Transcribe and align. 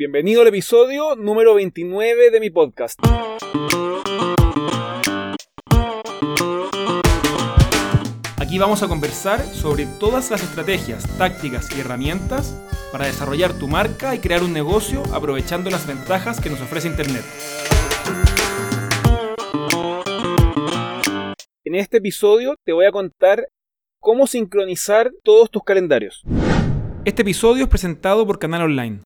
Bienvenido 0.00 0.40
al 0.40 0.48
episodio 0.48 1.14
número 1.14 1.54
29 1.56 2.30
de 2.30 2.40
mi 2.40 2.48
podcast. 2.48 2.98
Aquí 8.38 8.58
vamos 8.58 8.82
a 8.82 8.88
conversar 8.88 9.40
sobre 9.40 9.84
todas 9.84 10.30
las 10.30 10.42
estrategias, 10.42 11.06
tácticas 11.18 11.68
y 11.76 11.80
herramientas 11.80 12.58
para 12.90 13.08
desarrollar 13.08 13.52
tu 13.58 13.68
marca 13.68 14.14
y 14.14 14.20
crear 14.20 14.42
un 14.42 14.54
negocio 14.54 15.02
aprovechando 15.12 15.68
las 15.68 15.86
ventajas 15.86 16.40
que 16.40 16.48
nos 16.48 16.62
ofrece 16.62 16.88
Internet. 16.88 17.24
En 21.62 21.74
este 21.74 21.98
episodio 21.98 22.56
te 22.64 22.72
voy 22.72 22.86
a 22.86 22.90
contar 22.90 23.48
cómo 24.00 24.26
sincronizar 24.26 25.10
todos 25.22 25.50
tus 25.50 25.62
calendarios. 25.62 26.22
Este 27.04 27.20
episodio 27.20 27.64
es 27.64 27.68
presentado 27.68 28.26
por 28.26 28.38
Canal 28.38 28.62
Online. 28.62 29.00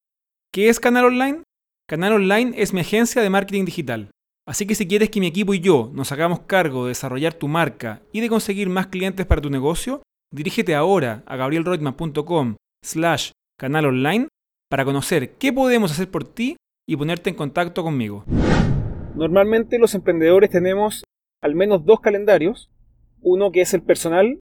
¿Qué 0.55 0.69
es 0.69 0.79
Canal 0.79 1.07
Online? 1.07 1.43
Canal 1.89 2.13
Online 2.13 2.53
es 2.55 2.73
mi 2.73 2.83
agencia 2.83 3.21
de 3.21 3.29
marketing 3.29 3.65
digital. 3.65 4.11
Así 4.47 4.69
que 4.69 4.77
si 4.77 4.87
quieres 4.87 5.11
que 5.11 5.19
mi 5.19 5.27
equipo 5.27 5.53
y 5.53 5.59
yo 5.59 5.91
nos 5.93 6.13
hagamos 6.13 6.43
cargo 6.43 6.85
de 6.85 6.91
desarrollar 6.91 7.35
tu 7.35 7.49
marca 7.49 8.03
y 8.13 8.21
de 8.21 8.29
conseguir 8.29 8.69
más 8.69 8.87
clientes 8.87 9.27
para 9.27 9.41
tu 9.41 9.51
negocio, 9.51 10.05
dirígete 10.33 10.77
ahora 10.77 11.25
a 11.27 11.35
gabrielroitman.com 11.35 12.55
slash 12.85 13.33
canal 13.59 13.87
online 13.87 14.29
para 14.71 14.85
conocer 14.85 15.33
qué 15.39 15.53
podemos 15.53 15.91
hacer 15.91 16.09
por 16.09 16.23
ti 16.23 16.57
y 16.87 16.97
ponerte 16.97 17.31
en 17.31 17.35
contacto 17.35 17.83
conmigo. 17.83 18.23
Normalmente 19.17 19.81
los 19.81 19.97
emprendedores 19.97 20.51
tenemos 20.51 21.03
al 21.43 21.57
menos 21.57 21.85
dos 21.85 21.99
calendarios, 21.99 22.71
uno 23.23 23.51
que 23.51 23.63
es 23.63 23.75
el 23.75 23.83
personal 23.83 24.39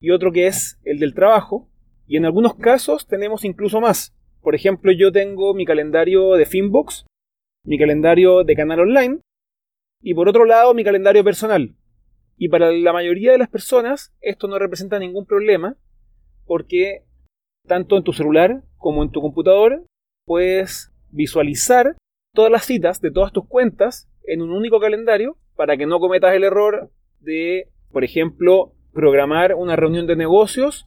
y 0.00 0.12
otro 0.12 0.30
que 0.30 0.46
es 0.46 0.78
el 0.84 1.00
del 1.00 1.12
trabajo, 1.12 1.68
y 2.06 2.18
en 2.18 2.24
algunos 2.24 2.54
casos 2.54 3.08
tenemos 3.08 3.44
incluso 3.44 3.80
más. 3.80 4.15
Por 4.46 4.54
ejemplo, 4.54 4.92
yo 4.92 5.10
tengo 5.10 5.54
mi 5.54 5.64
calendario 5.64 6.34
de 6.34 6.46
Finbox, 6.46 7.04
mi 7.64 7.80
calendario 7.80 8.44
de 8.44 8.54
canal 8.54 8.78
online, 8.78 9.18
y 10.00 10.14
por 10.14 10.28
otro 10.28 10.44
lado 10.44 10.72
mi 10.72 10.84
calendario 10.84 11.24
personal. 11.24 11.74
Y 12.36 12.48
para 12.48 12.70
la 12.70 12.92
mayoría 12.92 13.32
de 13.32 13.38
las 13.38 13.48
personas 13.48 14.14
esto 14.20 14.46
no 14.46 14.60
representa 14.60 15.00
ningún 15.00 15.26
problema, 15.26 15.76
porque 16.44 17.02
tanto 17.66 17.96
en 17.96 18.04
tu 18.04 18.12
celular 18.12 18.62
como 18.76 19.02
en 19.02 19.10
tu 19.10 19.20
computador 19.20 19.84
puedes 20.24 20.92
visualizar 21.10 21.96
todas 22.32 22.52
las 22.52 22.66
citas 22.66 23.00
de 23.00 23.10
todas 23.10 23.32
tus 23.32 23.48
cuentas 23.48 24.08
en 24.28 24.42
un 24.42 24.52
único 24.52 24.78
calendario 24.78 25.36
para 25.56 25.76
que 25.76 25.86
no 25.86 25.98
cometas 25.98 26.36
el 26.36 26.44
error 26.44 26.92
de, 27.18 27.68
por 27.90 28.04
ejemplo, 28.04 28.74
programar 28.92 29.56
una 29.56 29.74
reunión 29.74 30.06
de 30.06 30.14
negocios 30.14 30.86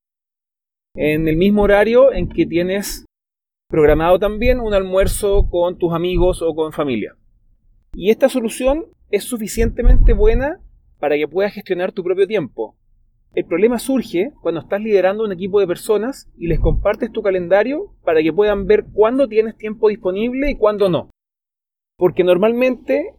en 0.96 1.28
el 1.28 1.36
mismo 1.36 1.64
horario 1.64 2.14
en 2.14 2.30
que 2.30 2.46
tienes 2.46 3.06
programado 3.70 4.18
también 4.18 4.60
un 4.60 4.74
almuerzo 4.74 5.48
con 5.48 5.78
tus 5.78 5.94
amigos 5.94 6.42
o 6.42 6.56
con 6.56 6.74
familia. 6.74 7.16
Y 7.94 8.10
esta 8.10 8.28
solución 8.28 8.88
es 9.12 9.24
suficientemente 9.24 10.14
buena 10.14 10.60
para 11.00 11.16
que 11.16 11.28
puedas 11.28 11.54
gestionar 11.54 11.92
tu 11.92 12.04
propio 12.04 12.26
tiempo. 12.26 12.76
El 13.36 13.46
problema 13.46 13.78
surge 13.78 14.32
cuando 14.42 14.62
estás 14.62 14.82
liderando 14.82 15.24
un 15.24 15.32
equipo 15.32 15.60
de 15.60 15.68
personas 15.68 16.32
y 16.36 16.48
les 16.48 16.60
compartes 16.60 17.12
tu 17.12 17.22
calendario 17.22 17.94
para 18.04 18.24
que 18.24 18.34
puedan 18.34 18.66
ver 18.66 18.86
cuándo 18.92 19.28
tienes 19.28 19.56
tiempo 19.56 19.90
disponible 19.90 20.50
y 20.50 20.58
cuándo 20.58 20.90
no. 20.90 21.12
Porque 21.96 22.24
normalmente 22.24 23.14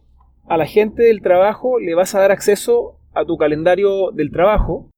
a 0.49 0.57
la 0.57 0.65
gente 0.65 1.03
del 1.03 1.21
trabajo 1.21 1.79
le 1.79 1.95
vas 1.95 2.13
a 2.13 2.19
dar 2.19 2.31
acceso 2.31 2.99
a 3.13 3.23
tu 3.23 3.37
calendario 3.37 4.11
del 4.11 4.31
trabajo, 4.31 4.89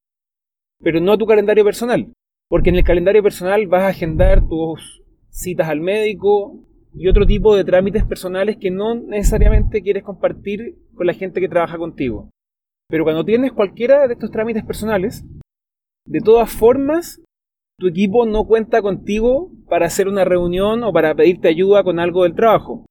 pero 0.82 1.00
no 1.00 1.12
a 1.12 1.18
tu 1.20 1.28
calendario 1.28 1.64
personal. 1.64 2.12
Porque 2.50 2.72
en 2.72 2.78
el 2.78 2.84
calendario 2.84 3.22
personal 3.22 3.68
vas 3.68 3.84
a 3.84 3.90
agendar 3.90 4.48
tus 4.48 5.03
citas 5.34 5.68
al 5.68 5.82
médico 5.82 6.60
y 6.94 7.08
otro 7.08 7.26
tipo 7.26 7.56
de 7.56 7.64
trámites 7.64 8.06
personales 8.06 8.58
que 8.58 8.70
no 8.70 8.94
necesariamente 8.94 9.82
quieres 9.82 10.04
compartir 10.04 10.78
con 10.94 11.08
la 11.08 11.14
gente 11.14 11.42
que 11.42 11.50
trabaja 11.50 11.78
contigo. 11.78 12.30
Pero 12.88 13.04
cuando 13.04 13.26
tienes 13.26 13.52
cualquiera 13.52 14.08
de 14.08 14.14
estos 14.14 14.30
trámites 14.30 14.64
personales, 14.64 15.26
de 16.06 16.20
todas 16.20 16.52
formas, 16.52 17.20
tu 17.80 17.88
equipo 17.88 18.28
no 18.28 18.46
cuenta 18.46 18.84
contigo 18.84 19.52
para 19.68 19.88
hacer 19.88 20.08
una 20.08 20.24
reunión 20.24 20.84
o 20.84 20.94
para 20.94 21.16
pedirte 21.16 21.48
ayuda 21.48 21.84
con 21.84 22.00
algo 22.00 22.24
del 22.24 22.36
trabajo. 22.36 22.86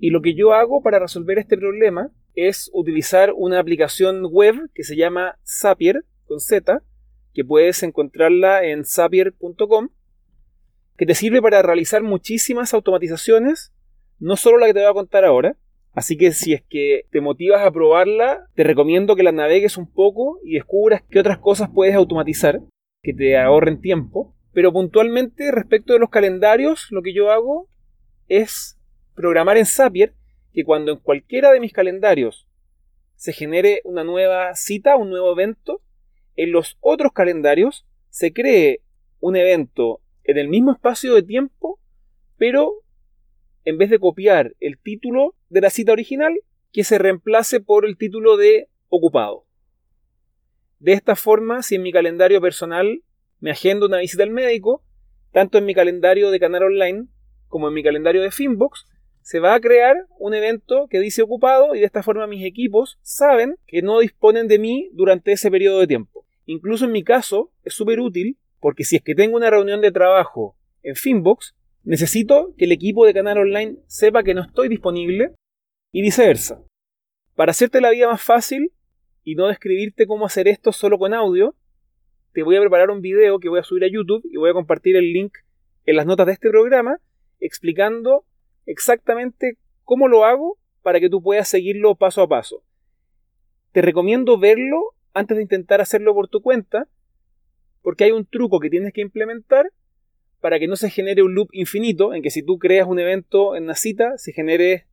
Y 0.00 0.10
lo 0.10 0.20
que 0.20 0.34
yo 0.34 0.52
hago 0.52 0.82
para 0.82 0.98
resolver 0.98 1.38
este 1.38 1.56
problema 1.56 2.10
es 2.34 2.68
utilizar 2.74 3.32
una 3.36 3.60
aplicación 3.60 4.24
web 4.28 4.56
que 4.74 4.82
se 4.82 4.96
llama 4.96 5.38
Zapier, 5.46 6.04
con 6.26 6.40
Z, 6.40 6.82
que 7.32 7.44
puedes 7.44 7.84
encontrarla 7.84 8.64
en 8.64 8.84
zapier.com, 8.84 9.90
que 10.96 11.06
te 11.06 11.14
sirve 11.14 11.42
para 11.42 11.62
realizar 11.62 12.02
muchísimas 12.02 12.74
automatizaciones, 12.74 13.72
no 14.18 14.36
solo 14.36 14.58
la 14.58 14.66
que 14.66 14.74
te 14.74 14.80
voy 14.80 14.90
a 14.90 14.94
contar 14.94 15.24
ahora. 15.24 15.56
Así 15.92 16.16
que 16.16 16.32
si 16.32 16.52
es 16.52 16.62
que 16.68 17.02
te 17.10 17.20
motivas 17.20 17.62
a 17.62 17.70
probarla, 17.70 18.48
te 18.54 18.64
recomiendo 18.64 19.14
que 19.14 19.22
la 19.22 19.32
navegues 19.32 19.76
un 19.76 19.90
poco 19.90 20.40
y 20.42 20.54
descubras 20.54 21.02
qué 21.08 21.20
otras 21.20 21.38
cosas 21.38 21.70
puedes 21.72 21.94
automatizar 21.94 22.60
que 23.02 23.14
te 23.14 23.38
ahorren 23.38 23.80
tiempo. 23.80 24.34
Pero 24.52 24.72
puntualmente 24.72 25.52
respecto 25.52 25.92
de 25.92 25.98
los 26.00 26.10
calendarios, 26.10 26.88
lo 26.90 27.02
que 27.02 27.14
yo 27.14 27.30
hago 27.30 27.68
es 28.28 28.78
programar 29.14 29.56
en 29.56 29.66
Zapier 29.66 30.14
que 30.52 30.64
cuando 30.64 30.92
en 30.92 30.98
cualquiera 30.98 31.52
de 31.52 31.60
mis 31.60 31.72
calendarios 31.72 32.46
se 33.16 33.32
genere 33.32 33.80
una 33.84 34.04
nueva 34.04 34.54
cita, 34.54 34.96
un 34.96 35.10
nuevo 35.10 35.32
evento, 35.32 35.82
en 36.36 36.52
los 36.52 36.76
otros 36.80 37.12
calendarios 37.12 37.86
se 38.10 38.32
cree 38.32 38.80
un 39.20 39.36
evento 39.36 40.00
en 40.24 40.38
el 40.38 40.48
mismo 40.48 40.72
espacio 40.72 41.14
de 41.14 41.22
tiempo, 41.22 41.78
pero 42.36 42.82
en 43.64 43.78
vez 43.78 43.90
de 43.90 43.98
copiar 43.98 44.54
el 44.60 44.78
título 44.78 45.34
de 45.48 45.60
la 45.60 45.70
cita 45.70 45.92
original, 45.92 46.34
que 46.72 46.84
se 46.84 46.98
reemplace 46.98 47.60
por 47.60 47.86
el 47.86 47.96
título 47.96 48.36
de 48.36 48.68
ocupado. 48.88 49.46
De 50.80 50.92
esta 50.92 51.16
forma, 51.16 51.62
si 51.62 51.76
en 51.76 51.82
mi 51.82 51.92
calendario 51.92 52.40
personal 52.40 53.02
me 53.40 53.50
agendo 53.50 53.86
una 53.86 53.98
visita 53.98 54.22
al 54.22 54.30
médico, 54.30 54.82
tanto 55.32 55.58
en 55.58 55.64
mi 55.64 55.74
calendario 55.74 56.30
de 56.30 56.40
canal 56.40 56.64
online 56.64 57.06
como 57.48 57.68
en 57.68 57.74
mi 57.74 57.82
calendario 57.82 58.22
de 58.22 58.30
Finbox, 58.30 58.86
se 59.22 59.40
va 59.40 59.54
a 59.54 59.60
crear 59.60 59.96
un 60.18 60.34
evento 60.34 60.86
que 60.90 61.00
dice 61.00 61.22
ocupado 61.22 61.74
y 61.74 61.80
de 61.80 61.86
esta 61.86 62.02
forma 62.02 62.26
mis 62.26 62.44
equipos 62.44 62.98
saben 63.02 63.56
que 63.66 63.80
no 63.80 64.00
disponen 64.00 64.48
de 64.48 64.58
mí 64.58 64.90
durante 64.92 65.32
ese 65.32 65.50
periodo 65.50 65.80
de 65.80 65.86
tiempo. 65.86 66.26
Incluso 66.44 66.84
en 66.84 66.92
mi 66.92 67.02
caso 67.02 67.50
es 67.62 67.72
súper 67.72 68.00
útil 68.00 68.36
porque 68.64 68.84
si 68.84 68.96
es 68.96 69.02
que 69.02 69.14
tengo 69.14 69.36
una 69.36 69.50
reunión 69.50 69.82
de 69.82 69.92
trabajo 69.92 70.56
en 70.82 70.96
Finbox, 70.96 71.54
necesito 71.82 72.54
que 72.56 72.64
el 72.64 72.72
equipo 72.72 73.04
de 73.04 73.12
canal 73.12 73.36
online 73.36 73.76
sepa 73.88 74.22
que 74.22 74.32
no 74.32 74.40
estoy 74.40 74.70
disponible 74.70 75.34
y 75.92 76.00
viceversa. 76.00 76.64
Para 77.34 77.50
hacerte 77.50 77.82
la 77.82 77.90
vida 77.90 78.08
más 78.08 78.22
fácil 78.22 78.72
y 79.22 79.34
no 79.34 79.48
describirte 79.48 80.06
cómo 80.06 80.24
hacer 80.24 80.48
esto 80.48 80.72
solo 80.72 80.98
con 80.98 81.12
audio, 81.12 81.54
te 82.32 82.42
voy 82.42 82.56
a 82.56 82.60
preparar 82.60 82.88
un 82.88 83.02
video 83.02 83.38
que 83.38 83.50
voy 83.50 83.60
a 83.60 83.64
subir 83.64 83.84
a 83.84 83.92
YouTube 83.92 84.24
y 84.32 84.38
voy 84.38 84.48
a 84.48 84.54
compartir 84.54 84.96
el 84.96 85.12
link 85.12 85.34
en 85.84 85.96
las 85.96 86.06
notas 86.06 86.24
de 86.24 86.32
este 86.32 86.48
programa 86.48 87.00
explicando 87.40 88.24
exactamente 88.64 89.58
cómo 89.82 90.08
lo 90.08 90.24
hago 90.24 90.56
para 90.80 91.00
que 91.00 91.10
tú 91.10 91.22
puedas 91.22 91.48
seguirlo 91.48 91.96
paso 91.96 92.22
a 92.22 92.28
paso. 92.28 92.64
Te 93.72 93.82
recomiendo 93.82 94.38
verlo 94.38 94.94
antes 95.12 95.36
de 95.36 95.42
intentar 95.42 95.82
hacerlo 95.82 96.14
por 96.14 96.28
tu 96.28 96.40
cuenta, 96.40 96.88
porque 97.84 98.04
hay 98.04 98.12
un 98.12 98.24
truco 98.24 98.58
que 98.58 98.70
tienes 98.70 98.94
que 98.94 99.02
implementar 99.02 99.66
para 100.40 100.58
que 100.58 100.66
no 100.66 100.74
se 100.74 100.90
genere 100.90 101.22
un 101.22 101.34
loop 101.34 101.48
infinito 101.52 102.14
en 102.14 102.22
que 102.22 102.30
si 102.30 102.42
tú 102.42 102.58
creas 102.58 102.88
un 102.88 102.98
evento 102.98 103.54
en 103.54 103.64
una 103.64 103.74
cita, 103.74 104.16
se 104.16 104.32
genere 104.32 104.86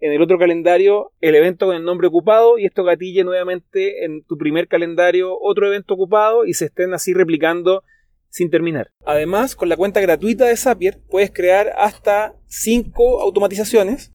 en 0.00 0.12
el 0.12 0.22
otro 0.22 0.38
calendario 0.38 1.10
el 1.20 1.34
evento 1.34 1.66
con 1.66 1.74
el 1.74 1.84
nombre 1.84 2.06
ocupado 2.06 2.56
y 2.56 2.64
esto 2.64 2.84
gatille 2.84 3.24
nuevamente 3.24 4.04
en 4.04 4.22
tu 4.22 4.38
primer 4.38 4.68
calendario 4.68 5.36
otro 5.40 5.66
evento 5.66 5.94
ocupado 5.94 6.46
y 6.46 6.54
se 6.54 6.66
estén 6.66 6.94
así 6.94 7.12
replicando 7.12 7.82
sin 8.28 8.50
terminar. 8.50 8.92
Además, 9.04 9.56
con 9.56 9.68
la 9.68 9.76
cuenta 9.76 10.00
gratuita 10.00 10.46
de 10.46 10.56
Zapier 10.56 11.00
puedes 11.10 11.32
crear 11.32 11.72
hasta 11.76 12.36
5 12.46 13.20
automatizaciones 13.20 14.12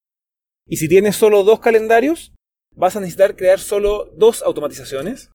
y 0.66 0.78
si 0.78 0.88
tienes 0.88 1.18
solo 1.18 1.44
dos 1.44 1.60
calendarios, 1.60 2.34
vas 2.72 2.96
a 2.96 3.02
necesitar 3.02 3.36
crear 3.36 3.60
solo 3.60 4.10
dos 4.16 4.42
automatizaciones. 4.44 5.33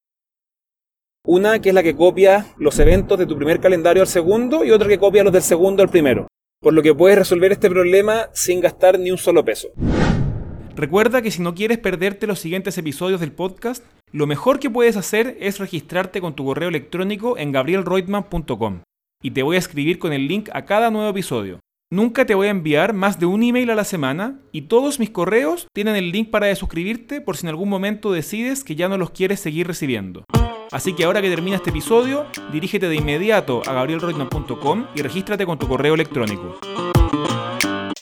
Una 1.30 1.58
que 1.58 1.68
es 1.68 1.74
la 1.74 1.82
que 1.82 1.94
copia 1.94 2.46
los 2.56 2.78
eventos 2.78 3.18
de 3.18 3.26
tu 3.26 3.36
primer 3.36 3.60
calendario 3.60 4.00
al 4.00 4.08
segundo 4.08 4.64
y 4.64 4.70
otra 4.70 4.88
que 4.88 4.98
copia 4.98 5.22
los 5.22 5.32
del 5.34 5.42
segundo 5.42 5.82
al 5.82 5.90
primero. 5.90 6.26
Por 6.58 6.72
lo 6.72 6.82
que 6.82 6.94
puedes 6.94 7.18
resolver 7.18 7.52
este 7.52 7.68
problema 7.68 8.30
sin 8.32 8.62
gastar 8.62 8.98
ni 8.98 9.10
un 9.10 9.18
solo 9.18 9.44
peso. 9.44 9.68
Recuerda 10.74 11.20
que 11.20 11.30
si 11.30 11.42
no 11.42 11.54
quieres 11.54 11.76
perderte 11.76 12.26
los 12.26 12.38
siguientes 12.38 12.78
episodios 12.78 13.20
del 13.20 13.32
podcast, 13.32 13.84
lo 14.10 14.26
mejor 14.26 14.58
que 14.58 14.70
puedes 14.70 14.96
hacer 14.96 15.36
es 15.38 15.58
registrarte 15.58 16.22
con 16.22 16.32
tu 16.32 16.46
correo 16.46 16.70
electrónico 16.70 17.36
en 17.36 17.52
gabrielreutmann.com 17.52 18.80
y 19.22 19.32
te 19.32 19.42
voy 19.42 19.56
a 19.56 19.58
escribir 19.58 19.98
con 19.98 20.14
el 20.14 20.28
link 20.28 20.48
a 20.54 20.64
cada 20.64 20.90
nuevo 20.90 21.10
episodio. 21.10 21.60
Nunca 21.92 22.24
te 22.24 22.34
voy 22.34 22.46
a 22.46 22.52
enviar 22.52 22.94
más 22.94 23.20
de 23.20 23.26
un 23.26 23.42
email 23.42 23.68
a 23.68 23.74
la 23.74 23.84
semana 23.84 24.40
y 24.50 24.62
todos 24.62 24.98
mis 24.98 25.10
correos 25.10 25.66
tienen 25.74 25.94
el 25.94 26.10
link 26.10 26.30
para 26.30 26.54
suscribirte 26.54 27.20
por 27.20 27.36
si 27.36 27.44
en 27.44 27.50
algún 27.50 27.68
momento 27.68 28.12
decides 28.12 28.64
que 28.64 28.76
ya 28.76 28.88
no 28.88 28.96
los 28.96 29.10
quieres 29.10 29.40
seguir 29.40 29.66
recibiendo. 29.66 30.24
Así 30.70 30.92
que 30.92 31.04
ahora 31.04 31.22
que 31.22 31.30
termina 31.30 31.56
este 31.56 31.70
episodio, 31.70 32.26
dirígete 32.52 32.88
de 32.88 32.96
inmediato 32.96 33.62
a 33.66 33.72
gabrielreutmann.com 33.72 34.86
y 34.94 35.02
regístrate 35.02 35.46
con 35.46 35.58
tu 35.58 35.66
correo 35.66 35.94
electrónico. 35.94 36.58